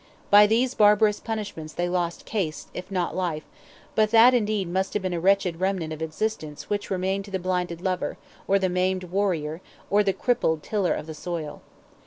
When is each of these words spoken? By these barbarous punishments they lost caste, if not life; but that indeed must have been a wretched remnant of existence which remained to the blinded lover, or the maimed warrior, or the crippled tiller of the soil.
By 0.31 0.47
these 0.47 0.73
barbarous 0.73 1.19
punishments 1.19 1.73
they 1.75 1.87
lost 1.87 2.25
caste, 2.25 2.69
if 2.73 2.89
not 2.89 3.15
life; 3.15 3.43
but 3.93 4.09
that 4.09 4.33
indeed 4.33 4.67
must 4.67 4.95
have 4.95 5.03
been 5.03 5.13
a 5.13 5.19
wretched 5.19 5.59
remnant 5.59 5.93
of 5.93 6.01
existence 6.01 6.71
which 6.71 6.89
remained 6.89 7.25
to 7.25 7.29
the 7.31 7.37
blinded 7.37 7.81
lover, 7.81 8.17
or 8.47 8.57
the 8.57 8.67
maimed 8.67 9.03
warrior, 9.03 9.61
or 9.91 10.01
the 10.03 10.11
crippled 10.13 10.63
tiller 10.63 10.95
of 10.95 11.05
the 11.05 11.13
soil. 11.13 11.61